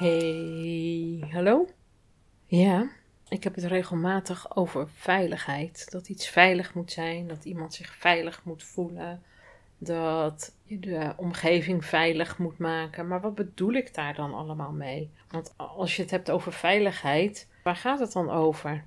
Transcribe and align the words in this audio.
Hey, 0.00 1.24
hallo? 1.30 1.68
Ja, 2.46 2.90
ik 3.28 3.44
heb 3.44 3.54
het 3.54 3.64
regelmatig 3.64 4.56
over 4.56 4.88
veiligheid. 4.88 5.90
Dat 5.90 6.08
iets 6.08 6.28
veilig 6.28 6.74
moet 6.74 6.92
zijn, 6.92 7.28
dat 7.28 7.44
iemand 7.44 7.74
zich 7.74 7.94
veilig 7.96 8.44
moet 8.44 8.62
voelen, 8.62 9.22
dat 9.78 10.54
je 10.64 10.78
de 10.78 11.12
omgeving 11.16 11.84
veilig 11.84 12.38
moet 12.38 12.58
maken. 12.58 13.08
Maar 13.08 13.20
wat 13.20 13.34
bedoel 13.34 13.72
ik 13.72 13.94
daar 13.94 14.14
dan 14.14 14.34
allemaal 14.34 14.72
mee? 14.72 15.10
Want 15.28 15.54
als 15.56 15.96
je 15.96 16.02
het 16.02 16.10
hebt 16.10 16.30
over 16.30 16.52
veiligheid, 16.52 17.48
waar 17.62 17.76
gaat 17.76 18.00
het 18.00 18.12
dan 18.12 18.30
over? 18.30 18.84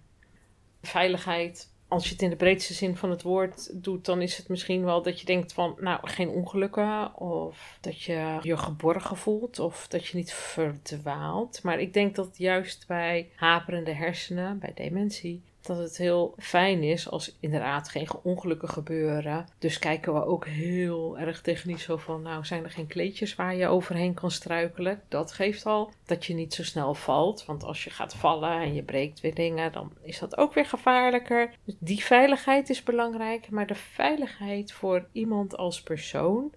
Veiligheid 0.81 1.72
als 1.93 2.03
je 2.03 2.11
het 2.11 2.21
in 2.21 2.29
de 2.29 2.35
breedste 2.35 2.73
zin 2.73 2.95
van 2.95 3.09
het 3.09 3.21
woord 3.21 3.83
doet, 3.83 4.05
dan 4.05 4.21
is 4.21 4.37
het 4.37 4.47
misschien 4.47 4.83
wel 4.83 5.01
dat 5.01 5.19
je 5.19 5.25
denkt 5.25 5.53
van, 5.53 5.75
nou, 5.79 5.99
geen 6.07 6.29
ongelukken. 6.29 7.19
Of 7.19 7.77
dat 7.81 8.01
je 8.01 8.37
je 8.41 8.57
geborgen 8.57 9.17
voelt. 9.17 9.59
Of 9.59 9.87
dat 9.87 10.07
je 10.07 10.17
niet 10.17 10.33
verdwaalt. 10.33 11.63
Maar 11.63 11.79
ik 11.79 11.93
denk 11.93 12.15
dat 12.15 12.37
juist 12.37 12.87
bij 12.87 13.29
haperende 13.35 13.93
hersenen, 13.93 14.59
bij 14.59 14.71
dementie, 14.75 15.41
dat 15.65 15.77
het 15.77 15.97
heel 15.97 16.33
fijn 16.37 16.83
is 16.83 17.09
als 17.09 17.37
inderdaad 17.39 17.89
geen 17.89 18.07
ongelukken 18.23 18.69
gebeuren. 18.69 19.45
Dus 19.59 19.79
kijken 19.79 20.13
we 20.13 20.25
ook 20.25 20.47
heel 20.47 21.17
erg 21.17 21.41
technisch 21.41 21.83
zo 21.83 21.97
van, 21.97 22.21
nou 22.21 22.45
zijn 22.45 22.63
er 22.63 22.71
geen 22.71 22.87
kleedjes 22.87 23.35
waar 23.35 23.55
je 23.55 23.67
overheen 23.67 24.13
kan 24.13 24.31
struikelen. 24.31 25.01
Dat 25.07 25.31
geeft 25.31 25.65
al 25.65 25.91
dat 26.05 26.25
je 26.25 26.33
niet 26.33 26.53
zo 26.53 26.63
snel 26.63 26.93
valt. 26.93 27.45
Want 27.45 27.63
als 27.63 27.83
je 27.83 27.89
gaat 27.89 28.15
vallen 28.15 28.61
en 28.61 28.73
je 28.73 28.83
breekt 28.83 29.21
weer 29.21 29.33
dingen, 29.33 29.71
dan 29.71 29.91
is 30.01 30.19
dat 30.19 30.37
ook 30.37 30.53
weer 30.53 30.65
gevaarlijker. 30.65 31.53
Dus 31.65 31.75
die 31.79 32.03
veiligheid 32.03 32.69
is 32.69 32.83
belangrijk. 32.83 33.49
Maar 33.49 33.67
de 33.67 33.75
veiligheid 33.75 34.71
voor 34.71 35.07
iemand 35.11 35.57
als 35.57 35.81
persoon 35.81 36.51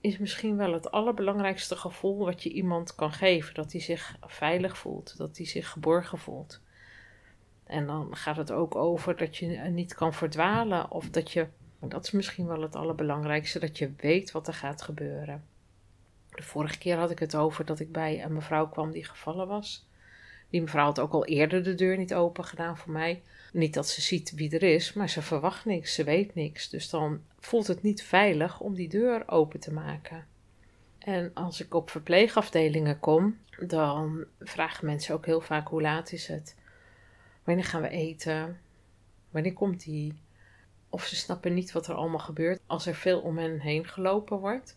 is 0.00 0.18
misschien 0.18 0.56
wel 0.56 0.72
het 0.72 0.90
allerbelangrijkste 0.90 1.76
gevoel 1.76 2.24
wat 2.24 2.42
je 2.42 2.50
iemand 2.50 2.94
kan 2.94 3.12
geven. 3.12 3.54
Dat 3.54 3.72
hij 3.72 3.80
zich 3.80 4.16
veilig 4.20 4.78
voelt, 4.78 5.16
dat 5.16 5.36
hij 5.36 5.46
zich 5.46 5.68
geborgen 5.68 6.18
voelt. 6.18 6.60
En 7.72 7.86
dan 7.86 8.16
gaat 8.16 8.36
het 8.36 8.50
ook 8.50 8.74
over 8.74 9.16
dat 9.16 9.36
je 9.36 9.46
niet 9.46 9.94
kan 9.94 10.14
verdwalen 10.14 10.90
of 10.90 11.10
dat 11.10 11.30
je, 11.30 11.46
dat 11.78 12.04
is 12.04 12.10
misschien 12.10 12.46
wel 12.46 12.62
het 12.62 12.76
allerbelangrijkste, 12.76 13.58
dat 13.58 13.78
je 13.78 13.90
weet 13.96 14.30
wat 14.30 14.46
er 14.46 14.54
gaat 14.54 14.82
gebeuren. 14.82 15.44
De 16.28 16.42
vorige 16.42 16.78
keer 16.78 16.96
had 16.96 17.10
ik 17.10 17.18
het 17.18 17.36
over 17.36 17.64
dat 17.64 17.80
ik 17.80 17.92
bij 17.92 18.24
een 18.24 18.32
mevrouw 18.32 18.68
kwam 18.68 18.90
die 18.90 19.04
gevallen 19.04 19.46
was. 19.48 19.86
Die 20.50 20.60
mevrouw 20.60 20.84
had 20.84 21.00
ook 21.00 21.12
al 21.12 21.24
eerder 21.24 21.62
de 21.62 21.74
deur 21.74 21.96
niet 21.96 22.14
open 22.14 22.44
gedaan 22.44 22.78
voor 22.78 22.92
mij. 22.92 23.22
Niet 23.52 23.74
dat 23.74 23.88
ze 23.88 24.00
ziet 24.00 24.32
wie 24.34 24.50
er 24.50 24.62
is, 24.62 24.92
maar 24.92 25.08
ze 25.08 25.22
verwacht 25.22 25.64
niks, 25.64 25.94
ze 25.94 26.04
weet 26.04 26.34
niks. 26.34 26.68
Dus 26.68 26.90
dan 26.90 27.20
voelt 27.40 27.66
het 27.66 27.82
niet 27.82 28.02
veilig 28.02 28.60
om 28.60 28.74
die 28.74 28.88
deur 28.88 29.22
open 29.28 29.60
te 29.60 29.72
maken. 29.72 30.26
En 30.98 31.30
als 31.34 31.60
ik 31.60 31.74
op 31.74 31.90
verpleegafdelingen 31.90 33.00
kom, 33.00 33.38
dan 33.66 34.24
vragen 34.40 34.86
mensen 34.86 35.14
ook 35.14 35.26
heel 35.26 35.40
vaak 35.40 35.68
hoe 35.68 35.82
laat 35.82 36.12
is 36.12 36.26
het. 36.26 36.54
Wanneer 37.44 37.64
gaan 37.64 37.82
we 37.82 37.88
eten? 37.88 38.60
Wanneer 39.30 39.52
komt 39.52 39.84
die? 39.84 40.14
Of 40.88 41.04
ze 41.04 41.16
snappen 41.16 41.54
niet 41.54 41.72
wat 41.72 41.86
er 41.86 41.94
allemaal 41.94 42.18
gebeurt. 42.18 42.60
Als 42.66 42.86
er 42.86 42.94
veel 42.94 43.20
om 43.20 43.38
hen 43.38 43.60
heen 43.60 43.86
gelopen 43.86 44.38
wordt, 44.38 44.76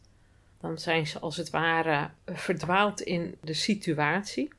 dan 0.59 0.77
zijn 0.77 1.07
ze 1.07 1.19
als 1.19 1.37
het 1.37 1.49
ware 1.49 2.09
verdwaald 2.25 3.01
in 3.01 3.37
de 3.41 3.53
situatie. 3.53 4.49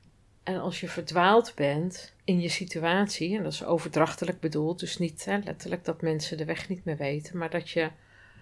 En 0.43 0.61
als 0.61 0.81
je 0.81 0.89
verdwaald 0.89 1.53
bent 1.55 2.15
in 2.25 2.41
je 2.41 2.49
situatie, 2.49 3.37
en 3.37 3.43
dat 3.43 3.53
is 3.53 3.65
overdrachtelijk 3.65 4.41
bedoeld, 4.41 4.79
dus 4.79 4.99
niet 4.99 5.25
hè, 5.25 5.39
letterlijk 5.39 5.85
dat 5.85 6.03
mensen 6.03 6.37
de 6.37 6.45
weg 6.45 6.69
niet 6.69 6.85
meer 6.85 6.97
weten, 6.97 7.39
maar 7.39 7.51
dat 7.51 7.71
je 7.71 7.91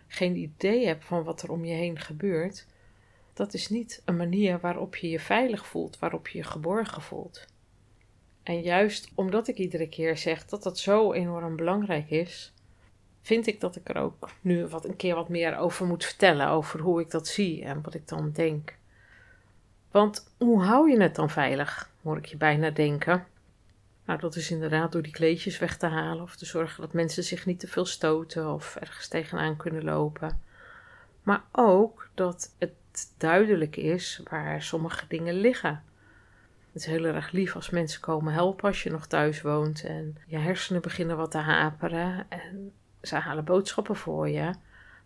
geen 0.07 0.37
idee 0.37 0.87
hebt 0.87 1.05
van 1.05 1.25
wat 1.25 1.43
er 1.43 1.51
om 1.51 1.65
je 1.65 1.75
heen 1.75 1.99
gebeurt, 1.99 2.67
dat 3.33 3.55
is 3.55 3.69
niet 3.69 4.03
een 4.05 4.17
manier 4.17 4.61
waarop 4.61 4.97
je 4.97 5.11
je 5.11 5.21
veilig 5.21 5.67
voelt, 5.67 5.99
waarop 5.99 6.29
je 6.29 6.39
je 6.39 6.45
geborgen 6.45 7.03
voelt. 7.03 7.47
En 8.45 8.61
juist 8.61 9.11
omdat 9.15 9.49
ik 9.49 9.57
iedere 9.57 9.89
keer 9.89 10.17
zeg 10.17 10.45
dat 10.47 10.63
dat 10.63 10.79
zo 10.79 11.13
enorm 11.13 11.57
belangrijk 11.57 12.11
is, 12.11 12.53
vind 13.23 13.47
ik 13.47 13.61
dat 13.61 13.77
ik 13.77 13.89
er 13.89 13.97
ook 13.97 14.31
nu 14.41 14.67
wat 14.67 14.85
een 14.85 14.97
keer 14.97 15.15
wat 15.15 15.29
meer 15.29 15.57
over 15.57 15.87
moet 15.87 16.05
vertellen. 16.05 16.49
Over 16.49 16.81
hoe 16.81 17.01
ik 17.01 17.11
dat 17.11 17.27
zie 17.27 17.65
en 17.65 17.83
wat 17.83 17.95
ik 17.95 18.09
dan 18.09 18.31
denk. 18.33 18.77
Want 19.91 20.35
hoe 20.39 20.63
hou 20.63 20.91
je 20.91 21.01
het 21.01 21.15
dan 21.15 21.31
veilig, 21.31 21.91
hoor 22.03 22.17
ik 22.17 22.27
je 22.27 22.37
bijna 22.37 22.71
denken. 22.71 23.27
Nou, 24.05 24.21
dat 24.21 24.37
is 24.37 24.51
inderdaad 24.51 24.93
door 24.93 25.03
die 25.03 25.13
kleedjes 25.13 25.59
weg 25.59 25.77
te 25.77 25.87
halen 25.87 26.23
of 26.23 26.37
te 26.37 26.47
zorgen 26.47 26.81
dat 26.81 26.93
mensen 26.93 27.25
zich 27.25 27.47
niet 27.47 27.61
te 27.61 27.69
veel 27.69 27.87
stoten 27.87 28.53
of 28.53 28.77
ergens 28.77 29.09
tegenaan 29.09 29.57
kunnen 29.57 29.85
lopen. 29.85 30.41
Maar 31.23 31.43
ook 31.53 32.09
dat 32.15 32.55
het 32.59 32.73
duidelijk 33.19 33.77
is 33.77 34.21
waar 34.31 34.63
sommige 34.63 35.05
dingen 35.09 35.35
liggen. 35.35 35.83
Het 36.75 36.83
is 36.83 36.89
heel 36.89 37.05
erg 37.05 37.31
lief 37.31 37.55
als 37.55 37.71
mensen 37.71 38.01
komen 38.01 38.33
helpen 38.33 38.69
als 38.69 38.83
je 38.83 38.91
nog 38.91 39.07
thuis 39.07 39.43
woont. 39.43 39.85
En 39.85 40.17
je 40.27 40.39
hersenen 40.39 40.83
beginnen 40.83 41.17
wat 41.17 41.31
te 41.31 41.39
haperen. 41.39 42.27
En 42.29 42.73
ze 43.03 43.17
halen 43.17 43.45
boodschappen 43.45 43.97
voor 43.97 44.29
je, 44.29 44.51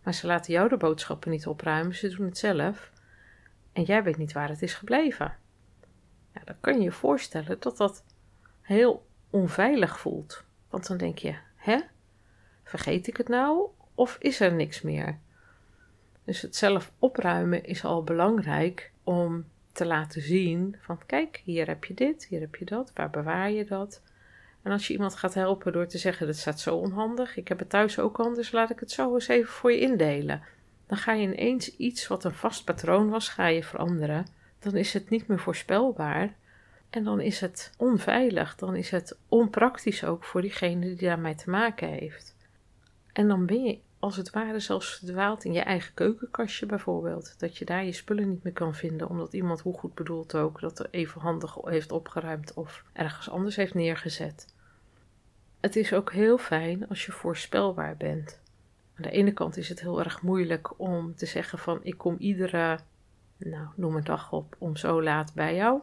maar 0.03 0.15
ze 0.15 0.27
laten 0.27 0.53
jou 0.53 0.69
de 0.69 0.77
boodschappen 0.77 1.31
niet 1.31 1.47
opruimen, 1.47 1.95
ze 1.95 2.09
doen 2.09 2.27
het 2.27 2.39
zelf. 2.39 2.93
En 3.73 3.83
jij 3.83 4.03
weet 4.03 4.17
niet 4.17 4.33
waar 4.33 4.49
het 4.49 4.63
is 4.63 4.75
gebleven. 4.75 5.37
Dan 6.45 6.57
kan 6.61 6.77
je 6.77 6.83
je 6.83 6.93
voorstellen 6.93 7.57
dat 7.61 7.77
dat 7.77 8.05
heel 8.61 9.07
onveilig 9.31 9.99
voelt, 9.99 10.45
want 10.71 10.87
dan 10.87 10.97
denk 10.97 11.19
je, 11.19 11.35
hè, 11.57 11.81
vergeet 12.65 13.07
ik 13.07 13.17
het 13.17 13.29
nou? 13.29 13.69
Of 13.95 14.17
is 14.21 14.41
er 14.41 14.53
niks 14.53 14.83
meer? 14.83 15.19
Dus 16.25 16.43
het 16.43 16.57
zelf 16.57 16.93
opruimen 16.99 17.65
is 17.65 17.85
al 17.85 18.05
belangrijk 18.05 18.93
om 19.05 19.45
te 19.79 19.87
laten 19.87 20.23
zien 20.23 20.77
van 20.81 20.99
kijk, 21.07 21.43
hier 21.45 21.67
heb 21.67 21.85
je 21.85 21.95
dit, 21.95 22.27
hier 22.27 22.41
heb 22.41 22.55
je 22.55 22.65
dat, 22.65 22.91
waar 22.95 23.11
bewaar 23.11 23.51
je 23.51 23.65
dat? 23.65 24.03
En 24.63 24.73
als 24.73 24.87
je 24.87 24.93
iemand 24.93 25.15
gaat 25.15 25.35
helpen 25.35 25.73
door 25.73 25.87
te 25.87 25.99
zeggen 25.99 26.27
dat 26.27 26.37
staat 26.37 26.61
zo 26.61 26.77
onhandig, 26.77 27.37
ik 27.37 27.49
heb 27.49 27.59
het 27.59 27.71
thuis 27.71 27.99
ook 27.99 28.19
anders, 28.21 28.53
laat 28.53 28.71
ik 28.71 28.81
het 28.81 28.91
zo 28.91 29.15
eens 29.15 29.29
even 29.29 29.53
voor 29.53 29.73
je 29.73 29.81
indelen. 29.81 30.43
Dan 30.87 30.99
ga 30.99 31.13
je 31.13 31.23
ineens 31.23 31.77
iets 31.77 32.07
wat 32.07 32.25
een 32.25 32.35
vast 32.35 32.65
patroon 32.65 33.09
was, 33.09 33.29
ga 33.29 33.47
je 33.47 33.63
veranderen. 33.63 34.27
Dan 34.59 34.77
is 34.77 34.93
het 34.93 35.11
niet 35.11 35.27
meer 35.27 35.39
voorspelbaar. 35.39 36.35
En 36.91 37.05
dan 37.05 37.21
is 37.21 37.41
het 37.41 37.73
onveilig, 37.77 38.55
dan 38.55 38.77
is 38.77 38.91
het 38.91 39.19
onpraktisch 39.29 40.05
ook 40.05 40.25
voor 40.25 40.41
diegene 40.41 40.87
die 40.87 41.09
daarmee 41.09 41.35
te 41.35 41.51
maken 41.51 41.89
heeft. 41.89 42.37
En 43.13 43.29
dan 43.29 43.47
ben 43.47 43.63
je 43.65 43.79
als 43.99 44.17
het 44.17 44.31
ware 44.31 44.61
zelfs 44.61 44.95
verdwaald 44.99 45.45
in 45.45 45.53
je 45.53 45.61
eigen 45.61 45.95
keukenkastje 45.95 46.67
bijvoorbeeld. 46.67 47.35
Dat 47.39 47.57
je 47.57 47.65
daar 47.65 47.85
je 47.85 47.93
spullen 47.93 48.29
niet 48.29 48.43
meer 48.43 48.53
kan 48.53 48.75
vinden, 48.75 49.09
omdat 49.09 49.33
iemand, 49.33 49.61
hoe 49.61 49.79
goed 49.79 49.95
bedoeld 49.95 50.35
ook, 50.35 50.61
dat 50.61 50.79
er 50.79 50.89
even 50.91 51.21
handig 51.21 51.57
heeft 51.63 51.93
opgeruimd 51.93 52.55
of 52.55 52.85
ergens 52.93 53.31
anders 53.31 53.57
heeft 53.57 53.75
neergezet. 53.75 54.55
Het 55.61 55.77
is 55.77 55.93
ook 55.93 56.13
heel 56.13 56.39
fijn 56.39 56.89
als 56.89 57.07
je 57.07 57.13
voorspelbaar 57.13 57.97
bent. 57.97 58.41
Aan 58.95 59.03
de 59.03 59.11
ene 59.11 59.33
kant 59.33 59.57
is 59.57 59.69
het 59.69 59.81
heel 59.81 59.99
erg 59.99 60.23
moeilijk 60.23 60.81
om 60.81 61.15
te 61.15 61.27
zeggen 61.27 61.59
van 61.59 61.81
ik 61.83 61.99
kom 61.99 62.17
iedere, 62.19 62.79
nou 63.37 63.67
noem 63.77 63.97
een 63.97 64.05
dag 64.05 64.33
op, 64.33 64.57
om 64.59 64.77
zo 64.77 65.03
laat 65.03 65.35
bij 65.35 65.55
jou. 65.55 65.83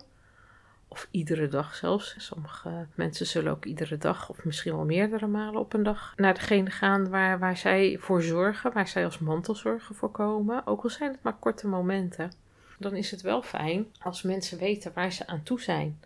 Of 0.95 1.07
iedere 1.11 1.47
dag 1.47 1.75
zelfs. 1.75 2.15
Sommige 2.17 2.87
mensen 2.93 3.25
zullen 3.25 3.51
ook 3.51 3.65
iedere 3.65 3.97
dag 3.97 4.29
of 4.29 4.43
misschien 4.43 4.75
wel 4.75 4.85
meerdere 4.85 5.27
malen 5.27 5.59
op 5.59 5.73
een 5.73 5.83
dag 5.83 6.13
naar 6.15 6.33
degene 6.33 6.69
gaan 6.69 7.09
waar, 7.09 7.39
waar 7.39 7.57
zij 7.57 7.97
voor 7.99 8.21
zorgen, 8.21 8.73
waar 8.73 8.87
zij 8.87 9.05
als 9.05 9.19
mantelzorger 9.19 9.95
voor 9.95 10.11
komen. 10.11 10.67
Ook 10.67 10.83
al 10.83 10.89
zijn 10.89 11.11
het 11.11 11.23
maar 11.23 11.37
korte 11.37 11.67
momenten. 11.67 12.31
Dan 12.79 12.95
is 12.95 13.11
het 13.11 13.21
wel 13.21 13.41
fijn 13.41 13.85
als 13.99 14.21
mensen 14.21 14.57
weten 14.57 14.91
waar 14.93 15.11
ze 15.11 15.27
aan 15.27 15.43
toe 15.43 15.61
zijn. 15.61 15.99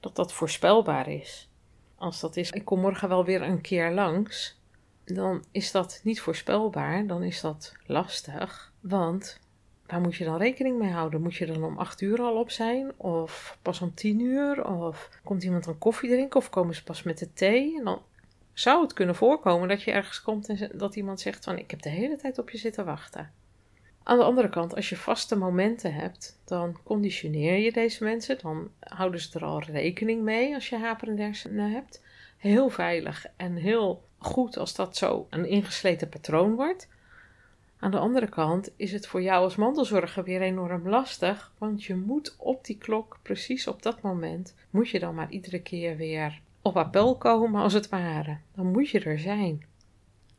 Dat 0.00 0.16
dat 0.16 0.32
voorspelbaar 0.32 1.08
is. 1.08 1.48
Als 1.94 2.20
dat 2.20 2.36
is, 2.36 2.50
ik 2.50 2.64
kom 2.64 2.80
morgen 2.80 3.08
wel 3.08 3.24
weer 3.24 3.42
een 3.42 3.60
keer 3.60 3.92
langs, 3.92 4.60
dan 5.04 5.44
is 5.50 5.70
dat 5.70 6.00
niet 6.04 6.20
voorspelbaar. 6.20 7.06
Dan 7.06 7.22
is 7.22 7.40
dat 7.40 7.72
lastig. 7.86 8.72
Want 8.80 9.40
waar 9.86 10.00
moet 10.00 10.16
je 10.16 10.24
dan 10.24 10.36
rekening 10.36 10.78
mee 10.78 10.90
houden? 10.90 11.22
Moet 11.22 11.34
je 11.34 11.46
dan 11.46 11.64
om 11.64 11.78
acht 11.78 12.00
uur 12.00 12.20
al 12.20 12.36
op 12.36 12.50
zijn? 12.50 12.92
Of 12.96 13.58
pas 13.62 13.80
om 13.80 13.94
tien 13.94 14.20
uur? 14.20 14.66
Of 14.68 15.10
komt 15.24 15.42
iemand 15.42 15.64
dan 15.64 15.78
koffie 15.78 16.10
drinken? 16.10 16.40
Of 16.40 16.50
komen 16.50 16.74
ze 16.74 16.82
pas 16.82 17.02
met 17.02 17.18
de 17.18 17.32
thee? 17.32 17.78
En 17.78 17.84
dan 17.84 18.02
zou 18.52 18.82
het 18.82 18.92
kunnen 18.92 19.14
voorkomen 19.14 19.68
dat 19.68 19.82
je 19.82 19.90
ergens 19.90 20.22
komt 20.22 20.48
en 20.48 20.70
dat 20.74 20.96
iemand 20.96 21.20
zegt 21.20 21.44
van 21.44 21.58
ik 21.58 21.70
heb 21.70 21.82
de 21.82 21.88
hele 21.88 22.16
tijd 22.16 22.38
op 22.38 22.50
je 22.50 22.58
zitten 22.58 22.84
wachten. 22.84 23.32
Aan 24.02 24.18
de 24.18 24.24
andere 24.24 24.48
kant, 24.48 24.74
als 24.74 24.88
je 24.88 24.96
vaste 24.96 25.36
momenten 25.36 25.94
hebt, 25.94 26.40
dan 26.44 26.76
conditioneer 26.84 27.58
je 27.58 27.72
deze 27.72 28.04
mensen. 28.04 28.38
Dan 28.42 28.70
houden 28.80 29.20
ze 29.20 29.38
er 29.38 29.44
al 29.44 29.62
rekening 29.62 30.22
mee 30.22 30.54
als 30.54 30.68
je 30.68 30.76
haperende 30.76 31.22
hersenen 31.22 31.72
hebt. 31.72 32.02
Heel 32.36 32.68
veilig 32.68 33.26
en 33.36 33.56
heel 33.56 34.04
goed 34.18 34.56
als 34.56 34.74
dat 34.74 34.96
zo 34.96 35.26
een 35.30 35.48
ingesleten 35.48 36.08
patroon 36.08 36.54
wordt. 36.54 36.88
Aan 37.78 37.90
de 37.90 37.98
andere 37.98 38.28
kant 38.28 38.70
is 38.76 38.92
het 38.92 39.06
voor 39.06 39.22
jou 39.22 39.42
als 39.42 39.56
mantelzorger 39.56 40.24
weer 40.24 40.40
enorm 40.40 40.88
lastig, 40.88 41.52
want 41.58 41.84
je 41.84 41.94
moet 41.94 42.34
op 42.38 42.64
die 42.64 42.78
klok, 42.78 43.18
precies 43.22 43.66
op 43.66 43.82
dat 43.82 44.00
moment, 44.02 44.54
moet 44.70 44.88
je 44.88 44.98
dan 44.98 45.14
maar 45.14 45.30
iedere 45.30 45.60
keer 45.60 45.96
weer 45.96 46.40
op 46.62 46.76
appel 46.76 47.16
komen 47.16 47.62
als 47.62 47.72
het 47.72 47.88
ware. 47.88 48.38
Dan 48.54 48.66
moet 48.66 48.88
je 48.88 49.00
er 49.00 49.18
zijn. 49.18 49.64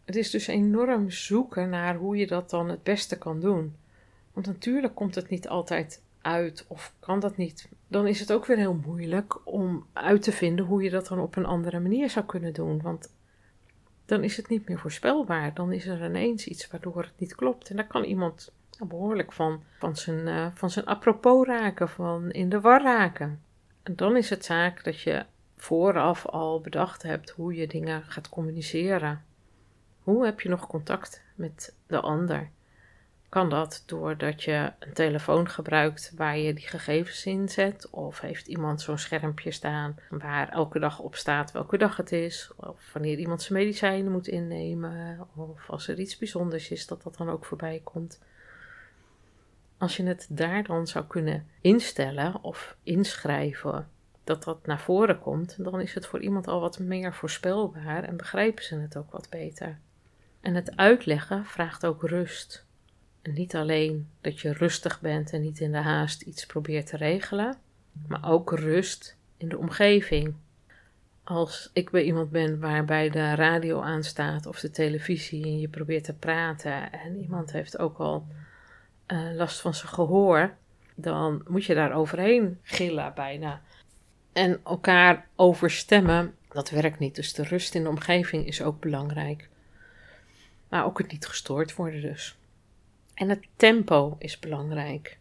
Het 0.05 0.15
is 0.15 0.29
dus 0.29 0.47
enorm 0.47 1.09
zoeken 1.09 1.69
naar 1.69 1.95
hoe 1.95 2.17
je 2.17 2.27
dat 2.27 2.49
dan 2.49 2.69
het 2.69 2.83
beste 2.83 3.17
kan 3.17 3.39
doen. 3.39 3.75
Want 4.33 4.45
natuurlijk 4.45 4.95
komt 4.95 5.15
het 5.15 5.29
niet 5.29 5.47
altijd 5.47 6.01
uit 6.21 6.65
of 6.67 6.93
kan 6.99 7.19
dat 7.19 7.37
niet. 7.37 7.69
Dan 7.87 8.07
is 8.07 8.19
het 8.19 8.31
ook 8.31 8.45
weer 8.45 8.57
heel 8.57 8.79
moeilijk 8.85 9.39
om 9.43 9.85
uit 9.93 10.21
te 10.21 10.31
vinden 10.31 10.65
hoe 10.65 10.83
je 10.83 10.89
dat 10.89 11.07
dan 11.07 11.19
op 11.19 11.35
een 11.35 11.45
andere 11.45 11.79
manier 11.79 12.09
zou 12.09 12.25
kunnen 12.25 12.53
doen. 12.53 12.81
Want 12.81 13.09
dan 14.07 14.23
is 14.23 14.37
het 14.37 14.49
niet 14.49 14.67
meer 14.67 14.79
voorspelbaar. 14.79 15.53
Dan 15.53 15.71
is 15.71 15.85
er 15.85 16.05
ineens 16.05 16.47
iets 16.47 16.67
waardoor 16.67 17.01
het 17.01 17.19
niet 17.19 17.35
klopt. 17.35 17.69
En 17.69 17.75
daar 17.75 17.87
kan 17.87 18.03
iemand 18.03 18.51
behoorlijk 18.87 19.33
van, 19.33 19.63
van, 19.79 19.95
zijn, 19.95 20.27
uh, 20.27 20.47
van 20.53 20.69
zijn 20.69 20.85
apropos 20.85 21.47
raken, 21.47 21.89
van 21.89 22.31
in 22.31 22.49
de 22.49 22.61
war 22.61 22.81
raken. 22.81 23.41
En 23.83 23.95
dan 23.95 24.17
is 24.17 24.29
het 24.29 24.45
zaak 24.45 24.83
dat 24.83 25.01
je 25.01 25.25
vooraf 25.57 26.25
al 26.25 26.61
bedacht 26.61 27.03
hebt 27.03 27.29
hoe 27.29 27.55
je 27.55 27.67
dingen 27.67 28.03
gaat 28.03 28.29
communiceren. 28.29 29.23
Hoe 30.03 30.25
heb 30.25 30.41
je 30.41 30.49
nog 30.49 30.67
contact 30.67 31.23
met 31.35 31.75
de 31.87 31.99
ander? 31.99 32.49
Kan 33.37 33.49
dat 33.49 33.83
doordat 33.85 34.43
je 34.43 34.71
een 34.79 34.93
telefoon 34.93 35.49
gebruikt 35.49 36.11
waar 36.15 36.37
je 36.37 36.53
die 36.53 36.67
gegevens 36.67 37.25
in 37.25 37.49
zet? 37.49 37.89
Of 37.89 38.19
heeft 38.19 38.47
iemand 38.47 38.81
zo'n 38.81 38.97
schermpje 38.97 39.51
staan 39.51 39.95
waar 40.09 40.49
elke 40.49 40.79
dag 40.79 40.99
op 40.99 41.15
staat 41.15 41.51
welke 41.51 41.77
dag 41.77 41.97
het 41.97 42.11
is? 42.11 42.51
Of 42.55 42.93
wanneer 42.93 43.17
iemand 43.17 43.41
zijn 43.41 43.59
medicijnen 43.59 44.11
moet 44.11 44.27
innemen? 44.27 45.27
Of 45.35 45.69
als 45.69 45.87
er 45.87 45.99
iets 45.99 46.17
bijzonders 46.17 46.69
is, 46.69 46.87
dat 46.87 47.03
dat 47.03 47.17
dan 47.17 47.29
ook 47.29 47.45
voorbij 47.45 47.81
komt. 47.83 48.21
Als 49.77 49.97
je 49.97 50.03
het 50.03 50.27
daar 50.29 50.63
dan 50.63 50.87
zou 50.87 51.05
kunnen 51.05 51.47
instellen 51.61 52.43
of 52.43 52.75
inschrijven 52.83 53.89
dat 54.23 54.43
dat 54.43 54.65
naar 54.65 54.79
voren 54.79 55.19
komt, 55.19 55.63
dan 55.63 55.81
is 55.81 55.93
het 55.93 56.07
voor 56.07 56.19
iemand 56.21 56.47
al 56.47 56.59
wat 56.59 56.79
meer 56.79 57.13
voorspelbaar 57.13 58.03
en 58.03 58.17
begrijpen 58.17 58.63
ze 58.63 58.75
het 58.75 58.97
ook 58.97 59.11
wat 59.11 59.29
beter. 59.29 59.79
En 60.41 60.55
het 60.55 60.75
uitleggen 60.75 61.45
vraagt 61.45 61.85
ook 61.85 62.03
rust. 62.03 62.66
Niet 63.33 63.55
alleen 63.55 64.07
dat 64.21 64.39
je 64.39 64.53
rustig 64.53 65.01
bent 65.01 65.33
en 65.33 65.41
niet 65.41 65.59
in 65.59 65.71
de 65.71 65.77
haast 65.77 66.21
iets 66.21 66.45
probeert 66.45 66.87
te 66.87 66.97
regelen, 66.97 67.57
maar 68.07 68.29
ook 68.29 68.51
rust 68.51 69.15
in 69.37 69.49
de 69.49 69.57
omgeving. 69.57 70.33
Als 71.23 71.69
ik 71.73 71.89
bij 71.89 72.03
iemand 72.03 72.31
ben 72.31 72.59
waarbij 72.59 73.09
de 73.09 73.35
radio 73.35 73.81
aanstaat 73.81 74.45
of 74.45 74.59
de 74.59 74.71
televisie 74.71 75.43
en 75.43 75.59
je 75.59 75.67
probeert 75.67 76.03
te 76.03 76.13
praten 76.13 76.91
en 76.91 77.21
iemand 77.21 77.51
heeft 77.51 77.77
ook 77.77 77.97
al 77.97 78.27
uh, 79.07 79.35
last 79.35 79.59
van 79.59 79.73
zijn 79.73 79.91
gehoor, 79.91 80.53
dan 80.95 81.43
moet 81.47 81.65
je 81.65 81.73
daar 81.73 81.93
overheen 81.93 82.59
gillen 82.63 83.11
bijna. 83.15 83.61
En 84.33 84.59
elkaar 84.63 85.27
overstemmen, 85.35 86.35
dat 86.51 86.69
werkt 86.69 86.99
niet. 86.99 87.15
Dus 87.15 87.33
de 87.33 87.43
rust 87.43 87.75
in 87.75 87.83
de 87.83 87.89
omgeving 87.89 88.45
is 88.45 88.61
ook 88.61 88.79
belangrijk. 88.79 89.49
Maar 90.69 90.85
ook 90.85 90.97
het 90.97 91.11
niet 91.11 91.27
gestoord 91.27 91.75
worden 91.75 92.01
dus. 92.01 92.36
En 93.17 93.29
het 93.29 93.47
tempo 93.55 94.15
is 94.19 94.39
belangrijk. 94.39 95.17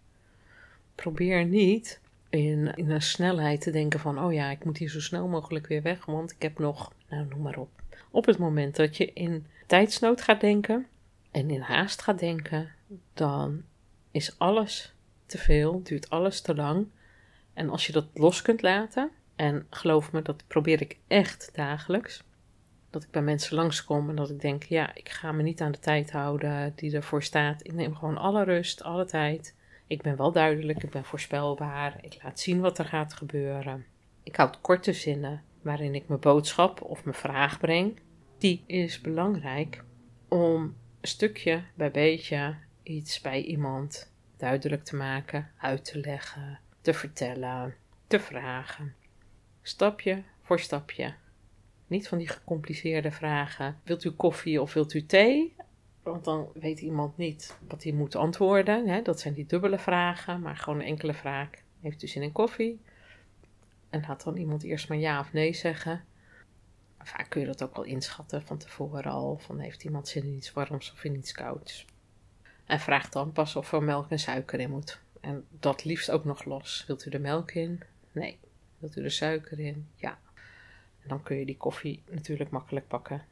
Probeer 0.94 1.44
niet 1.44 2.00
in, 2.28 2.75
in 2.75 2.90
een 2.90 3.02
snelheid 3.02 3.60
te 3.60 3.70
denken 3.70 4.00
van, 4.00 4.25
oh 4.25 4.32
ja, 4.32 4.50
ik 4.50 4.64
moet 4.64 4.78
hier 4.78 4.88
zo 4.88 5.00
snel 5.00 5.28
mogelijk 5.28 5.66
weer 5.66 5.82
weg, 5.82 6.04
want 6.04 6.31
ik 6.31 6.43
heb 6.43 6.58
nog, 6.58 6.93
nou 7.08 7.26
noem 7.26 7.43
maar 7.43 7.58
op. 7.58 7.69
Op 8.10 8.26
het 8.26 8.38
moment 8.38 8.76
dat 8.76 8.96
je 8.96 9.12
in 9.12 9.46
tijdsnood 9.66 10.20
gaat 10.20 10.40
denken 10.40 10.87
en 11.31 11.50
in 11.50 11.60
haast 11.60 12.02
gaat 12.02 12.19
denken, 12.19 12.70
dan 13.14 13.62
is 14.10 14.38
alles 14.38 14.94
te 15.26 15.38
veel, 15.38 15.82
duurt 15.82 16.10
alles 16.10 16.40
te 16.40 16.54
lang. 16.54 16.87
En 17.54 17.70
als 17.70 17.87
je 17.87 17.92
dat 17.92 18.06
los 18.14 18.42
kunt 18.42 18.62
laten, 18.62 19.10
en 19.37 19.66
geloof 19.70 20.12
me, 20.12 20.22
dat 20.22 20.42
probeer 20.46 20.81
ik 20.81 20.99
echt 21.06 21.50
dagelijks, 21.54 22.22
dat 22.91 23.03
ik 23.03 23.11
bij 23.11 23.23
mensen 23.23 23.56
langskom 23.56 24.09
en 24.09 24.17
dat 24.17 24.31
ik 24.31 24.41
denk, 24.41 24.62
ja, 24.62 24.94
ik 24.94 25.09
ga 25.09 25.33
me 25.33 25.43
niet 25.43 25.61
aan 25.61 25.73
de 25.73 25.79
tijd 25.79 26.11
houden 26.11 26.73
die 26.77 26.94
ervoor 26.94 27.23
staat. 27.23 27.65
Ik 27.67 27.73
neem 27.73 27.94
gewoon 27.94 28.19
alle 28.19 28.44
rust, 28.44 28.83
alle 28.83 29.05
tijd. 29.05 29.55
Ik 29.87 30.03
ben 30.03 30.17
wel 30.17 30.33
duidelijk, 30.33 30.83
ik 30.83 30.91
ben 30.91 31.05
voorspelbaar. 31.05 31.99
Ik 32.00 32.23
laat 32.23 32.41
zien 32.41 32.61
wat 32.61 32.79
er 32.79 32.85
gaat 32.85 33.12
gebeuren. 33.12 33.87
Ik 34.23 34.37
houd 34.37 34.61
korte 34.61 34.93
zinnen 34.93 35.43
waarin 35.62 35.94
ik 35.94 36.09
mijn 36.09 36.21
boodschap 36.21 36.83
of 36.83 37.05
mijn 37.05 37.17
vraag 37.17 37.59
breng. 37.61 37.99
Die 38.38 38.65
is 38.67 39.00
belangrijk 39.00 39.85
om 40.29 40.77
stukje 41.00 41.62
bij 41.75 41.91
beetje 41.91 42.56
iets 42.83 43.21
bij 43.21 43.43
iemand 43.43 44.12
duidelijk 44.37 44.85
te 44.85 44.97
maken, 44.97 45.50
uit 45.59 45.85
te 45.85 45.99
leggen, 45.99 46.59
te 46.81 46.94
vertellen, 46.94 47.75
te 48.06 48.21
vragen. 48.21 48.94
Stapje 49.62 50.23
voor 50.43 50.61
stapje. 50.61 51.15
Niet 51.87 52.09
van 52.09 52.19
die 52.19 52.29
gecompliceerde 52.29 53.11
vragen. 53.11 53.81
Wilt 53.83 54.05
u 54.05 54.11
koffie 54.11 54.61
of 54.61 54.73
wilt 54.73 54.94
u 54.94 55.06
thee? 55.06 55.55
Want 56.03 56.25
dan 56.25 56.49
weet 56.55 56.81
iemand 56.81 57.17
niet 57.17 57.56
wat 57.69 57.83
hij 57.83 57.93
moet 57.93 58.15
antwoorden. 58.15 58.88
Hè? 58.88 59.03
Dat 59.03 59.21
zijn 59.21 59.35
die 59.35 59.47
dubbele 59.47 59.79
vragen, 59.79 60.41
maar 60.41 60.56
gewoon 60.56 60.79
een 60.81 60.87
enkele 60.87 61.15
vraag. 61.15 61.49
Heeft 61.81 62.03
u 62.03 62.06
zin 62.06 62.23
in 62.23 62.33
koffie? 62.33 62.81
En 63.91 64.05
laat 64.09 64.25
dan 64.25 64.37
iemand 64.37 64.62
eerst 64.62 64.88
maar 64.88 64.99
ja 64.99 65.21
of 65.21 65.33
nee 65.33 65.53
zeggen. 65.55 66.05
Vaak 66.99 67.31
kun 67.31 67.41
je 67.41 67.47
dat 67.47 67.62
ook 67.62 67.77
wel 67.77 67.85
inschatten 67.85 68.43
van 68.43 68.59
tevoren 68.59 69.05
al. 69.05 69.38
Van 69.38 69.59
heeft 69.59 69.85
iemand 69.85 70.09
zin 70.09 70.25
in 70.25 70.35
iets 70.35 70.53
warms 70.53 70.93
of 70.93 71.05
in 71.05 71.17
iets 71.17 71.33
kouds? 71.33 71.87
En 72.65 72.81
vraag 72.81 73.09
dan 73.09 73.33
pas 73.33 73.56
of 73.56 73.73
er 73.73 73.83
melk 73.83 74.11
en 74.11 74.19
suiker 74.19 74.61
in 74.61 74.71
moet. 74.71 75.00
En 75.21 75.44
dat 75.61 75.85
liefst 75.85 76.11
ook 76.11 76.25
nog 76.25 76.44
los. 76.44 76.85
Wilt 76.87 77.06
u 77.06 77.11
er 77.11 77.21
melk 77.21 77.50
in? 77.50 77.83
Nee. 78.12 78.38
Wilt 78.79 78.97
u 78.97 79.05
er 79.05 79.11
suiker 79.11 79.59
in? 79.61 79.87
Ja 79.97 80.19
dan 81.08 81.23
kun 81.23 81.37
je 81.37 81.47
die 81.47 81.56
koffie 81.56 82.03
natuurlijk 82.11 82.50
makkelijk 82.50 82.88
pakken 82.88 83.25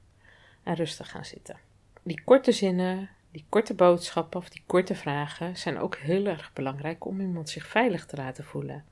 en 0.62 0.74
rustig 0.74 1.10
gaan 1.10 1.24
zitten. 1.24 1.58
Die 2.02 2.20
korte 2.24 2.52
zinnen, 2.52 3.10
die 3.30 3.44
korte 3.48 3.74
boodschappen 3.74 4.40
of 4.40 4.48
die 4.48 4.62
korte 4.66 4.94
vragen 4.94 5.56
zijn 5.56 5.78
ook 5.78 5.96
heel 5.96 6.26
erg 6.26 6.52
belangrijk 6.52 7.04
om 7.04 7.20
iemand 7.20 7.50
zich 7.50 7.66
veilig 7.66 8.06
te 8.06 8.16
laten 8.16 8.44
voelen. 8.44 8.84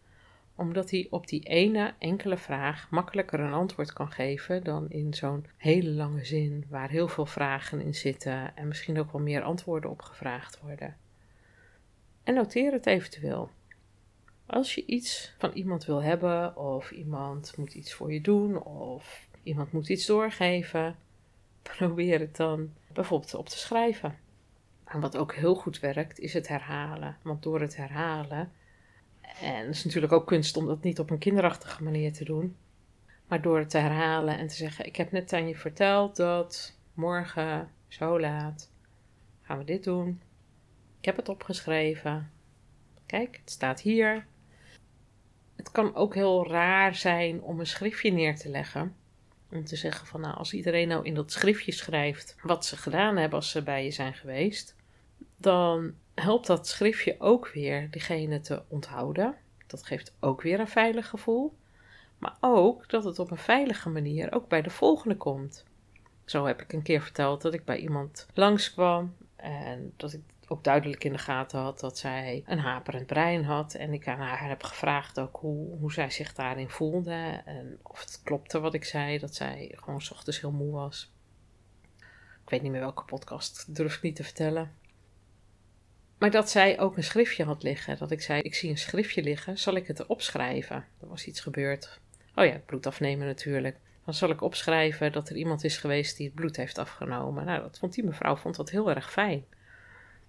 Omdat 0.54 0.90
hij 0.90 1.06
op 1.10 1.26
die 1.26 1.40
ene 1.40 1.94
enkele 1.98 2.36
vraag 2.36 2.90
makkelijker 2.90 3.40
een 3.40 3.52
antwoord 3.52 3.92
kan 3.92 4.12
geven 4.12 4.64
dan 4.64 4.90
in 4.90 5.14
zo'n 5.14 5.46
hele 5.56 5.90
lange 5.90 6.24
zin 6.24 6.64
waar 6.68 6.90
heel 6.90 7.08
veel 7.08 7.26
vragen 7.26 7.80
in 7.80 7.94
zitten 7.94 8.56
en 8.56 8.68
misschien 8.68 8.98
ook 8.98 9.12
wel 9.12 9.20
meer 9.20 9.42
antwoorden 9.42 9.90
op 9.90 10.02
gevraagd 10.02 10.60
worden. 10.60 10.96
En 12.24 12.34
noteer 12.34 12.72
het 12.72 12.86
eventueel. 12.86 13.50
Als 14.52 14.74
je 14.74 14.86
iets 14.86 15.34
van 15.38 15.52
iemand 15.52 15.84
wil 15.84 16.02
hebben, 16.02 16.56
of 16.56 16.90
iemand 16.90 17.56
moet 17.56 17.74
iets 17.74 17.94
voor 17.94 18.12
je 18.12 18.20
doen, 18.20 18.62
of 18.62 19.28
iemand 19.42 19.72
moet 19.72 19.88
iets 19.88 20.06
doorgeven, 20.06 20.96
probeer 21.76 22.20
het 22.20 22.36
dan 22.36 22.72
bijvoorbeeld 22.92 23.34
op 23.34 23.48
te 23.48 23.58
schrijven. 23.58 24.18
En 24.84 25.00
wat 25.00 25.16
ook 25.16 25.34
heel 25.34 25.54
goed 25.54 25.80
werkt, 25.80 26.18
is 26.18 26.32
het 26.32 26.48
herhalen. 26.48 27.16
Want 27.22 27.42
door 27.42 27.60
het 27.60 27.76
herhalen, 27.76 28.52
en 29.40 29.66
het 29.66 29.74
is 29.74 29.84
natuurlijk 29.84 30.12
ook 30.12 30.26
kunst 30.26 30.56
om 30.56 30.66
dat 30.66 30.82
niet 30.82 30.98
op 30.98 31.10
een 31.10 31.18
kinderachtige 31.18 31.82
manier 31.82 32.12
te 32.12 32.24
doen, 32.24 32.56
maar 33.26 33.42
door 33.42 33.58
het 33.58 33.70
te 33.70 33.78
herhalen 33.78 34.38
en 34.38 34.46
te 34.46 34.54
zeggen: 34.54 34.86
Ik 34.86 34.96
heb 34.96 35.12
net 35.12 35.32
aan 35.32 35.48
je 35.48 35.56
verteld 35.56 36.16
dat 36.16 36.76
morgen 36.94 37.70
zo 37.88 38.20
laat 38.20 38.70
gaan 39.42 39.58
we 39.58 39.64
dit 39.64 39.84
doen. 39.84 40.20
Ik 40.98 41.04
heb 41.04 41.16
het 41.16 41.28
opgeschreven. 41.28 42.30
Kijk, 43.06 43.36
het 43.36 43.50
staat 43.50 43.80
hier. 43.80 44.30
Het 45.62 45.72
kan 45.72 45.94
ook 45.94 46.14
heel 46.14 46.48
raar 46.48 46.94
zijn 46.94 47.42
om 47.42 47.60
een 47.60 47.66
schriftje 47.66 48.10
neer 48.10 48.36
te 48.36 48.48
leggen. 48.48 48.96
Om 49.50 49.64
te 49.64 49.76
zeggen 49.76 50.06
van 50.06 50.20
nou, 50.20 50.36
als 50.36 50.52
iedereen 50.52 50.88
nou 50.88 51.04
in 51.04 51.14
dat 51.14 51.32
schriftje 51.32 51.72
schrijft 51.72 52.36
wat 52.42 52.64
ze 52.64 52.76
gedaan 52.76 53.16
hebben 53.16 53.38
als 53.38 53.50
ze 53.50 53.62
bij 53.62 53.84
je 53.84 53.90
zijn 53.90 54.14
geweest, 54.14 54.76
dan 55.36 55.94
helpt 56.14 56.46
dat 56.46 56.68
schriftje 56.68 57.16
ook 57.18 57.48
weer 57.48 57.90
diegene 57.90 58.40
te 58.40 58.62
onthouden. 58.68 59.34
Dat 59.66 59.82
geeft 59.82 60.14
ook 60.20 60.42
weer 60.42 60.60
een 60.60 60.68
veilig 60.68 61.08
gevoel. 61.08 61.56
Maar 62.18 62.36
ook 62.40 62.88
dat 62.88 63.04
het 63.04 63.18
op 63.18 63.30
een 63.30 63.36
veilige 63.36 63.88
manier 63.88 64.32
ook 64.32 64.48
bij 64.48 64.62
de 64.62 64.70
volgende 64.70 65.16
komt. 65.16 65.64
Zo 66.24 66.44
heb 66.44 66.62
ik 66.62 66.72
een 66.72 66.82
keer 66.82 67.02
verteld 67.02 67.42
dat 67.42 67.54
ik 67.54 67.64
bij 67.64 67.78
iemand 67.78 68.26
langskwam 68.34 69.16
en 69.36 69.92
dat 69.96 70.12
ik 70.12 70.22
ook 70.52 70.64
duidelijk 70.64 71.04
in 71.04 71.12
de 71.12 71.18
gaten 71.18 71.60
had 71.60 71.80
dat 71.80 71.98
zij 71.98 72.42
een 72.46 72.58
haperend 72.58 73.06
brein 73.06 73.44
had. 73.44 73.74
En 73.74 73.92
ik 73.92 74.08
aan 74.08 74.18
haar 74.18 74.48
heb 74.48 74.62
gevraagd 74.62 75.20
ook 75.20 75.36
hoe, 75.36 75.78
hoe 75.78 75.92
zij 75.92 76.10
zich 76.10 76.34
daarin 76.34 76.70
voelde. 76.70 77.42
En 77.44 77.78
of 77.82 78.00
het 78.00 78.20
klopte 78.24 78.60
wat 78.60 78.74
ik 78.74 78.84
zei, 78.84 79.18
dat 79.18 79.34
zij 79.34 79.72
gewoon 79.76 80.02
s 80.02 80.10
ochtends 80.10 80.40
heel 80.40 80.52
moe 80.52 80.72
was. 80.72 81.12
Ik 82.44 82.50
weet 82.50 82.62
niet 82.62 82.70
meer 82.70 82.80
welke 82.80 83.04
podcast, 83.04 83.76
durf 83.76 83.96
ik 83.96 84.02
niet 84.02 84.16
te 84.16 84.24
vertellen. 84.24 84.74
Maar 86.18 86.30
dat 86.30 86.50
zij 86.50 86.80
ook 86.80 86.96
een 86.96 87.04
schriftje 87.04 87.44
had 87.44 87.62
liggen. 87.62 87.98
Dat 87.98 88.10
ik 88.10 88.22
zei, 88.22 88.40
ik 88.40 88.54
zie 88.54 88.70
een 88.70 88.78
schriftje 88.78 89.22
liggen, 89.22 89.58
zal 89.58 89.74
ik 89.74 89.86
het 89.86 90.06
opschrijven? 90.06 90.76
Er 90.76 91.08
was 91.08 91.26
iets 91.26 91.40
gebeurd. 91.40 92.00
Oh 92.34 92.44
ja, 92.44 92.60
bloed 92.66 92.86
afnemen 92.86 93.26
natuurlijk. 93.26 93.76
Dan 94.04 94.14
zal 94.14 94.30
ik 94.30 94.40
opschrijven 94.40 95.12
dat 95.12 95.28
er 95.28 95.36
iemand 95.36 95.64
is 95.64 95.76
geweest 95.76 96.16
die 96.16 96.26
het 96.26 96.34
bloed 96.34 96.56
heeft 96.56 96.78
afgenomen. 96.78 97.44
Nou, 97.44 97.60
dat 97.60 97.78
vond 97.78 97.94
die 97.94 98.04
mevrouw 98.04 98.36
vond 98.36 98.56
dat 98.56 98.70
heel 98.70 98.90
erg 98.90 99.12
fijn. 99.12 99.44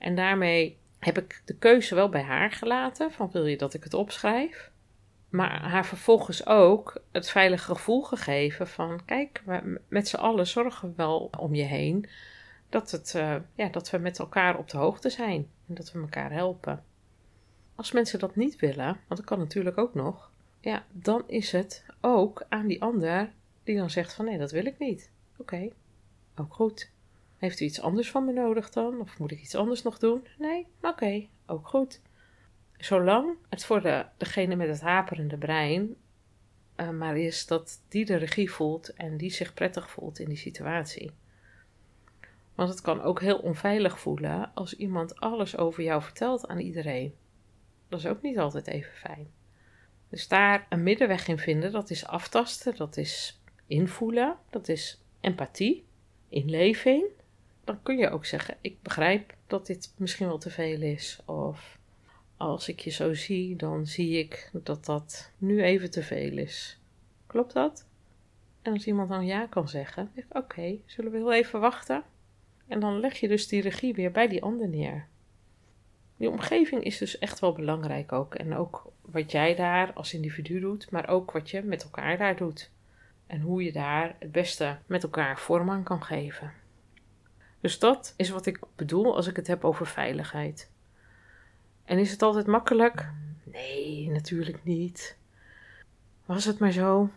En 0.03 0.15
daarmee 0.15 0.77
heb 0.99 1.17
ik 1.17 1.41
de 1.45 1.55
keuze 1.55 1.95
wel 1.95 2.09
bij 2.09 2.21
haar 2.21 2.51
gelaten: 2.51 3.11
van 3.11 3.31
wil 3.31 3.45
je 3.45 3.57
dat 3.57 3.73
ik 3.73 3.83
het 3.83 3.93
opschrijf? 3.93 4.71
Maar 5.29 5.61
haar 5.61 5.85
vervolgens 5.85 6.45
ook 6.47 7.01
het 7.11 7.29
veilige 7.29 7.75
gevoel 7.75 8.01
gegeven 8.01 8.67
van: 8.67 9.05
kijk, 9.05 9.43
met 9.87 10.07
z'n 10.07 10.15
allen 10.15 10.47
zorgen 10.47 10.89
we 10.89 10.95
wel 10.95 11.29
om 11.37 11.55
je 11.55 11.63
heen. 11.63 12.09
Dat, 12.69 12.91
het, 12.91 13.13
uh, 13.15 13.35
ja, 13.55 13.67
dat 13.67 13.89
we 13.89 13.97
met 13.97 14.19
elkaar 14.19 14.57
op 14.57 14.69
de 14.69 14.77
hoogte 14.77 15.09
zijn 15.09 15.49
en 15.67 15.73
dat 15.73 15.91
we 15.91 15.99
elkaar 15.99 16.31
helpen. 16.31 16.83
Als 17.75 17.91
mensen 17.91 18.19
dat 18.19 18.35
niet 18.35 18.55
willen, 18.55 18.85
want 18.85 19.19
dat 19.19 19.23
kan 19.23 19.39
natuurlijk 19.39 19.77
ook 19.77 19.93
nog, 19.93 20.31
ja, 20.59 20.85
dan 20.91 21.23
is 21.27 21.51
het 21.51 21.85
ook 22.01 22.45
aan 22.49 22.67
die 22.67 22.81
ander 22.81 23.31
die 23.63 23.77
dan 23.77 23.89
zegt 23.89 24.13
van 24.13 24.25
nee, 24.25 24.37
dat 24.37 24.51
wil 24.51 24.65
ik 24.65 24.79
niet. 24.79 25.11
Oké, 25.37 25.69
ook 26.35 26.53
goed. 26.53 26.91
Heeft 27.43 27.59
u 27.59 27.65
iets 27.65 27.81
anders 27.81 28.11
van 28.11 28.25
me 28.25 28.31
nodig 28.31 28.69
dan? 28.69 28.99
Of 28.99 29.19
moet 29.19 29.31
ik 29.31 29.41
iets 29.41 29.55
anders 29.55 29.81
nog 29.81 29.97
doen? 29.97 30.27
Nee, 30.37 30.67
oké, 30.81 31.27
ook 31.45 31.67
goed. 31.67 32.01
Zolang 32.77 33.37
het 33.49 33.65
voor 33.65 33.81
de, 33.81 34.05
degene 34.17 34.55
met 34.55 34.67
het 34.67 34.81
haperende 34.81 35.37
brein 35.37 35.95
uh, 36.77 36.89
maar 36.89 37.17
is 37.17 37.45
dat 37.47 37.81
die 37.87 38.05
de 38.05 38.15
regie 38.15 38.51
voelt 38.51 38.93
en 38.93 39.17
die 39.17 39.31
zich 39.31 39.53
prettig 39.53 39.89
voelt 39.89 40.19
in 40.19 40.27
die 40.27 40.37
situatie. 40.37 41.11
Want 42.55 42.69
het 42.69 42.81
kan 42.81 43.01
ook 43.01 43.21
heel 43.21 43.37
onveilig 43.37 43.99
voelen 43.99 44.51
als 44.53 44.75
iemand 44.75 45.19
alles 45.19 45.57
over 45.57 45.83
jou 45.83 46.01
vertelt 46.01 46.47
aan 46.47 46.59
iedereen. 46.59 47.15
Dat 47.89 47.99
is 47.99 48.05
ook 48.05 48.21
niet 48.21 48.39
altijd 48.39 48.67
even 48.67 48.93
fijn. 48.93 49.31
Dus 50.09 50.27
daar 50.27 50.65
een 50.69 50.83
middenweg 50.83 51.27
in 51.27 51.39
vinden, 51.39 51.71
dat 51.71 51.89
is 51.89 52.05
aftasten, 52.05 52.75
dat 52.75 52.97
is 52.97 53.41
invoelen, 53.67 54.37
dat 54.49 54.67
is 54.67 55.03
empathie, 55.21 55.85
inleving. 56.29 57.05
Dan 57.63 57.81
kun 57.83 57.97
je 57.97 58.09
ook 58.09 58.25
zeggen: 58.25 58.57
Ik 58.61 58.81
begrijp 58.81 59.35
dat 59.47 59.65
dit 59.65 59.93
misschien 59.97 60.27
wel 60.27 60.37
te 60.37 60.49
veel 60.49 60.81
is. 60.81 61.21
Of 61.25 61.79
als 62.37 62.67
ik 62.67 62.79
je 62.79 62.89
zo 62.89 63.13
zie, 63.13 63.55
dan 63.55 63.85
zie 63.85 64.17
ik 64.17 64.49
dat 64.53 64.85
dat 64.85 65.31
nu 65.37 65.63
even 65.63 65.91
te 65.91 66.03
veel 66.03 66.37
is. 66.37 66.79
Klopt 67.27 67.53
dat? 67.53 67.87
En 68.61 68.73
als 68.73 68.87
iemand 68.87 69.09
dan 69.09 69.25
ja 69.25 69.45
kan 69.45 69.69
zeggen, 69.69 70.11
denk 70.13 70.27
ik: 70.27 70.37
Oké, 70.37 70.77
zullen 70.85 71.11
we 71.11 71.17
heel 71.17 71.33
even 71.33 71.59
wachten? 71.59 72.03
En 72.67 72.79
dan 72.79 72.99
leg 72.99 73.19
je 73.19 73.27
dus 73.27 73.47
die 73.47 73.61
regie 73.61 73.93
weer 73.93 74.11
bij 74.11 74.27
die 74.27 74.43
ander 74.43 74.67
neer. 74.67 75.07
Die 76.17 76.29
omgeving 76.29 76.83
is 76.83 76.97
dus 76.97 77.17
echt 77.17 77.39
wel 77.39 77.53
belangrijk 77.53 78.11
ook. 78.11 78.35
En 78.35 78.55
ook 78.55 78.91
wat 79.01 79.31
jij 79.31 79.55
daar 79.55 79.93
als 79.93 80.13
individu 80.13 80.59
doet, 80.59 80.91
maar 80.91 81.09
ook 81.09 81.31
wat 81.31 81.49
je 81.49 81.61
met 81.61 81.83
elkaar 81.83 82.17
daar 82.17 82.35
doet. 82.35 82.71
En 83.27 83.41
hoe 83.41 83.63
je 83.63 83.71
daar 83.71 84.15
het 84.19 84.31
beste 84.31 84.77
met 84.85 85.03
elkaar 85.03 85.39
vorm 85.39 85.69
aan 85.69 85.83
kan 85.83 86.03
geven. 86.03 86.53
Dus 87.63 87.79
dat 87.79 88.13
is 88.17 88.29
wat 88.29 88.45
ik 88.45 88.59
bedoel 88.75 89.15
als 89.15 89.27
ik 89.27 89.35
het 89.35 89.47
heb 89.47 89.63
over 89.65 89.87
veiligheid. 89.87 90.69
En 91.85 91.97
is 91.97 92.11
het 92.11 92.21
altijd 92.21 92.47
makkelijk? 92.47 93.09
Nee, 93.43 94.09
natuurlijk 94.09 94.63
niet. 94.63 95.17
Was 96.25 96.45
het 96.45 96.59
maar 96.59 96.71
zo? 96.71 97.09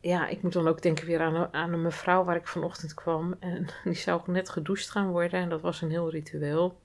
Ja, 0.00 0.28
ik 0.28 0.42
moet 0.42 0.52
dan 0.52 0.68
ook 0.68 0.82
denken 0.82 1.06
weer 1.06 1.20
aan, 1.20 1.52
aan 1.52 1.72
een 1.72 1.82
mevrouw 1.82 2.24
waar 2.24 2.36
ik 2.36 2.46
vanochtend 2.46 2.94
kwam. 2.94 3.34
En 3.38 3.66
die 3.84 3.94
zou 3.94 4.20
net 4.26 4.48
gedoucht 4.48 4.90
gaan 4.90 5.10
worden. 5.10 5.40
En 5.40 5.48
dat 5.48 5.60
was 5.60 5.80
een 5.80 5.90
heel 5.90 6.10
ritueel. 6.10 6.78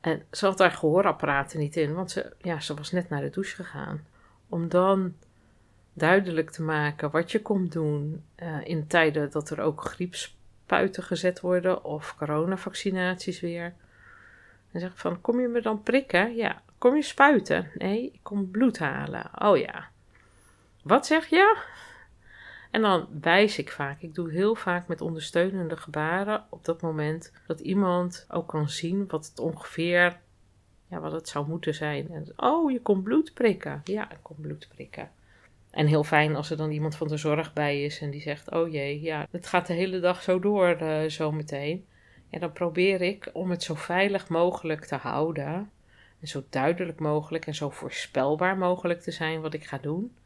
En 0.00 0.22
ze 0.30 0.46
had 0.46 0.58
daar 0.58 0.70
gehoorapparaten 0.70 1.58
niet 1.58 1.76
in, 1.76 1.94
want 1.94 2.10
ze, 2.10 2.32
ja, 2.38 2.60
ze 2.60 2.74
was 2.74 2.90
net 2.90 3.08
naar 3.08 3.20
de 3.20 3.30
douche 3.30 3.54
gegaan. 3.54 4.06
Om 4.48 4.68
dan 4.68 5.14
duidelijk 5.92 6.50
te 6.50 6.62
maken 6.62 7.10
wat 7.10 7.32
je 7.32 7.42
komt 7.42 7.72
doen 7.72 8.24
uh, 8.36 8.56
in 8.64 8.86
tijden 8.86 9.30
dat 9.30 9.50
er 9.50 9.60
ook 9.60 9.84
griepspuiten 10.68 11.02
gezet 11.02 11.40
worden 11.40 11.84
of 11.84 12.16
coronavaccinaties 12.16 13.40
weer. 13.40 13.74
En 14.72 14.80
zeg 14.80 14.92
van, 14.94 15.20
kom 15.20 15.40
je 15.40 15.48
me 15.48 15.62
dan 15.62 15.82
prikken? 15.82 16.34
Ja. 16.36 16.62
Kom 16.78 16.96
je 16.96 17.02
spuiten? 17.02 17.70
Nee, 17.74 18.10
ik 18.12 18.20
kom 18.22 18.50
bloed 18.50 18.78
halen. 18.78 19.30
Oh 19.38 19.56
ja. 19.56 19.88
Wat 20.82 21.06
zeg 21.06 21.26
je? 21.26 21.56
En 22.70 22.82
dan 22.82 23.08
wijs 23.20 23.58
ik 23.58 23.70
vaak. 23.70 24.02
Ik 24.02 24.14
doe 24.14 24.30
heel 24.30 24.54
vaak 24.54 24.88
met 24.88 25.00
ondersteunende 25.00 25.76
gebaren 25.76 26.44
op 26.50 26.64
dat 26.64 26.80
moment 26.80 27.32
dat 27.46 27.60
iemand 27.60 28.26
ook 28.28 28.48
kan 28.48 28.68
zien 28.68 29.06
wat 29.08 29.26
het 29.26 29.38
ongeveer, 29.38 30.20
ja, 30.86 31.00
wat 31.00 31.12
het 31.12 31.28
zou 31.28 31.48
moeten 31.48 31.74
zijn. 31.74 32.08
En, 32.10 32.32
oh, 32.36 32.70
je 32.70 32.80
komt 32.80 33.02
bloed 33.02 33.34
prikken. 33.34 33.80
Ja, 33.84 34.10
ik 34.10 34.18
kom 34.22 34.36
bloed 34.40 34.68
prikken. 34.68 35.10
En 35.78 35.86
heel 35.86 36.04
fijn 36.04 36.36
als 36.36 36.50
er 36.50 36.56
dan 36.56 36.70
iemand 36.70 36.96
van 36.96 37.08
de 37.08 37.16
zorg 37.16 37.52
bij 37.52 37.82
is 37.82 38.00
en 38.00 38.10
die 38.10 38.20
zegt: 38.20 38.50
Oh 38.50 38.72
jee, 38.72 39.00
ja, 39.00 39.26
het 39.30 39.46
gaat 39.46 39.66
de 39.66 39.72
hele 39.72 40.00
dag 40.00 40.22
zo 40.22 40.38
door, 40.38 40.82
uh, 40.82 41.04
zo 41.04 41.32
meteen. 41.32 41.86
En 42.30 42.40
dan 42.40 42.52
probeer 42.52 43.00
ik 43.02 43.30
om 43.32 43.50
het 43.50 43.62
zo 43.62 43.74
veilig 43.74 44.28
mogelijk 44.28 44.84
te 44.84 44.94
houden. 44.94 45.70
En 46.20 46.28
zo 46.28 46.44
duidelijk 46.50 47.00
mogelijk 47.00 47.46
en 47.46 47.54
zo 47.54 47.70
voorspelbaar 47.70 48.58
mogelijk 48.58 49.00
te 49.00 49.10
zijn 49.10 49.40
wat 49.40 49.54
ik 49.54 49.64
ga 49.64 49.78
doen 49.78 50.16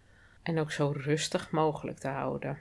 en 0.43 0.59
ook 0.59 0.73
zo 0.73 0.95
rustig 0.97 1.51
mogelijk 1.51 1.99
te 1.99 2.09
houden. 2.09 2.59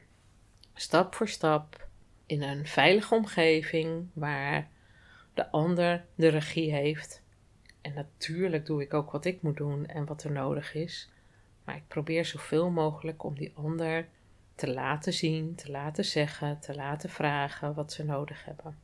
Stap 0.74 1.16
voor 1.16 1.28
stap 1.28 1.88
in 2.26 2.42
een 2.42 2.66
veilige 2.66 3.16
omgeving 3.16 4.08
waar 4.14 4.68
de 5.34 5.52
ander 5.52 6.06
de 6.16 6.28
regie 6.28 6.74
heeft. 6.74 7.24
En 7.82 7.94
natuurlijk 7.94 8.66
doe 8.66 8.82
ik 8.82 8.94
ook 8.94 9.12
wat 9.12 9.26
ik 9.26 9.42
moet 9.42 9.58
doen 9.58 9.86
en 9.86 10.06
wat 10.06 10.24
er 10.24 10.32
nodig 10.32 10.74
is. 10.74 11.11
Maar 11.72 11.80
ik 11.80 11.88
probeer 11.88 12.25
zoveel 12.25 12.70
mogelijk 12.70 13.24
om 13.24 13.36
die 13.36 13.51
ander 13.56 14.08
te 14.56 14.74
laten 14.74 15.13
zien, 15.13 15.56
te 15.56 15.72
laten 15.72 16.06
zeggen, 16.06 16.60
te 16.60 16.75
laten 16.75 17.10
vragen 17.10 17.74
wat 17.74 17.94
ze 17.94 18.04
nodig 18.04 18.46
hebben. 18.46 18.78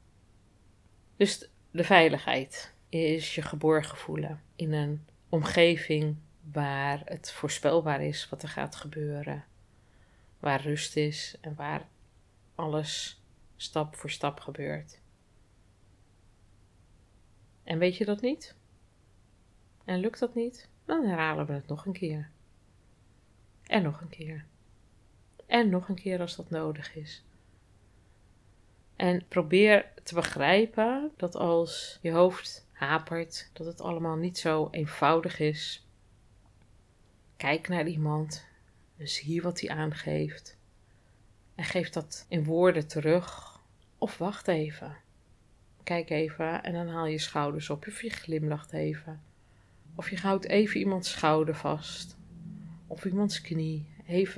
Dus 1.15 1.50
de 1.72 1.84
veiligheid 1.84 2.74
is 2.89 3.36
je 3.36 3.41
geborgen 3.41 3.98
voelen 3.98 4.41
in 4.56 4.74
een 4.74 5.06
omgeving 5.29 6.15
waar 6.51 7.01
het 7.06 7.32
voorspelbaar 7.32 8.03
is 8.03 8.29
wat 8.29 8.44
er 8.44 8.50
gaat 8.50 8.75
gebeuren, 8.75 9.46
waar 10.39 10.62
rust 10.62 10.96
is 10.96 11.38
en 11.41 11.56
waar 11.56 11.88
alles 12.56 13.22
stap 13.56 13.96
voor 13.96 14.10
stap 14.10 14.39
gebeurt. 14.39 15.00
En 17.63 17.77
weet 17.79 17.98
je 17.98 18.06
dat 18.06 18.22
niet? 18.22 18.56
En 19.86 20.00
lukt 20.00 20.20
dat 20.20 20.36
niet? 20.36 20.70
Dan 20.86 21.06
herhalen 21.06 21.46
we 21.46 21.53
het 21.53 21.67
nog 21.67 21.86
een 21.86 21.94
keer. 21.94 22.36
En 23.67 23.83
nog 23.83 24.01
een 24.01 24.09
keer. 24.09 24.45
En 25.45 25.69
nog 25.69 25.89
een 25.89 25.95
keer 25.95 26.19
als 26.19 26.36
dat 26.36 26.50
nodig 26.50 26.95
is. 26.95 27.24
En 28.95 29.27
probeer 29.27 29.91
te 30.03 30.13
begrijpen 30.13 31.12
dat 31.17 31.36
als 31.36 32.00
je 32.01 32.12
hoofd 32.12 32.67
hapert, 32.71 33.50
dat 33.53 33.65
het 33.65 33.81
allemaal 33.81 34.15
niet 34.15 34.38
zo 34.38 34.67
eenvoudig 34.71 35.39
is 35.39 35.88
Kijk 37.38 37.67
naar 37.67 37.88
iemand, 37.88 38.45
zie 38.97 39.41
wat 39.41 39.59
hij 39.59 39.69
aangeeft 39.69 40.57
en 41.55 41.63
geef 41.63 41.89
dat 41.89 42.25
in 42.29 42.43
woorden 42.43 42.88
terug. 42.88 43.55
Of 43.97 44.17
wacht 44.17 44.47
even. 44.47 44.97
Kijk 45.83 46.09
even 46.09 46.63
en 46.63 46.74
dan 46.74 46.88
haal 46.88 47.05
je 47.05 47.19
schouders 47.19 47.69
op 47.69 47.88
of 47.88 48.01
je 48.01 48.09
glimlacht 48.09 48.74
even. 48.74 49.21
Of 49.95 50.09
je 50.09 50.17
houdt 50.17 50.45
even 50.45 50.79
iemands 50.79 51.12
schouder 51.12 51.55
vast. 51.55 52.16
Of 52.88 53.06
iemands 53.06 53.41
knie. 53.41 53.86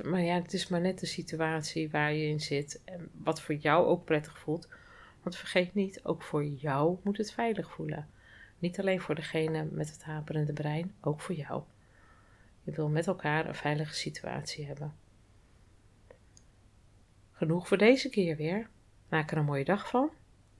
Maar 0.04 0.20
ja, 0.20 0.34
het 0.34 0.52
is 0.52 0.68
maar 0.68 0.80
net 0.80 1.00
de 1.00 1.06
situatie 1.06 1.90
waar 1.90 2.12
je 2.12 2.26
in 2.26 2.40
zit. 2.40 2.80
En 2.84 3.10
wat 3.12 3.40
voor 3.40 3.54
jou 3.54 3.86
ook 3.86 4.04
prettig 4.04 4.38
voelt. 4.38 4.68
Want 5.22 5.36
vergeet 5.36 5.74
niet, 5.74 6.04
ook 6.04 6.22
voor 6.22 6.44
jou 6.44 6.98
moet 7.02 7.16
het 7.16 7.32
veilig 7.32 7.70
voelen. 7.70 8.08
Niet 8.58 8.80
alleen 8.80 9.00
voor 9.00 9.14
degene 9.14 9.64
met 9.70 9.90
het 9.90 10.02
haperende 10.02 10.52
brein, 10.52 10.94
ook 11.00 11.20
voor 11.20 11.34
jou. 11.34 11.62
Je 12.62 12.72
wil 12.72 12.88
met 12.88 13.06
elkaar 13.06 13.48
een 13.48 13.54
veilige 13.54 13.94
situatie 13.94 14.66
hebben. 14.66 14.94
Genoeg 17.32 17.68
voor 17.68 17.78
deze 17.78 18.08
keer 18.08 18.36
weer. 18.36 18.68
Maak 19.08 19.30
er 19.30 19.36
een 19.36 19.44
mooie 19.44 19.64
dag 19.64 19.88
van. 19.88 20.10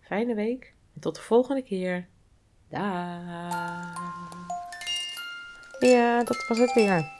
Fijne 0.01 0.35
week. 0.35 0.75
En 0.95 1.01
tot 1.01 1.15
de 1.15 1.21
volgende 1.21 1.63
keer. 1.63 2.07
Daag. 2.69 4.29
Ja, 5.81 6.25
dat 6.25 6.47
was 6.49 6.59
het 6.59 6.73
weer. 6.75 7.20